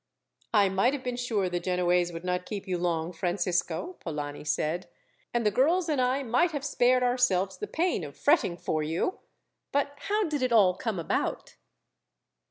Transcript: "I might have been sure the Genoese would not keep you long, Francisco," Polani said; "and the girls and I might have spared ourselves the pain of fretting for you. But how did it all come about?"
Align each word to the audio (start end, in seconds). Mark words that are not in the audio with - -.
"I 0.51 0.67
might 0.67 0.93
have 0.93 1.03
been 1.03 1.15
sure 1.15 1.47
the 1.47 1.59
Genoese 1.59 2.11
would 2.11 2.23
not 2.23 2.47
keep 2.47 2.67
you 2.67 2.79
long, 2.79 3.13
Francisco," 3.13 3.97
Polani 3.99 4.43
said; 4.43 4.87
"and 5.31 5.45
the 5.45 5.51
girls 5.51 5.87
and 5.87 6.01
I 6.01 6.23
might 6.23 6.49
have 6.53 6.65
spared 6.65 7.03
ourselves 7.03 7.55
the 7.59 7.67
pain 7.67 8.03
of 8.03 8.17
fretting 8.17 8.57
for 8.57 8.81
you. 8.81 9.19
But 9.71 9.93
how 10.07 10.23
did 10.27 10.41
it 10.41 10.51
all 10.51 10.73
come 10.73 10.97
about?" 10.97 11.55